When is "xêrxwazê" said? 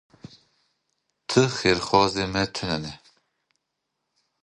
1.55-2.25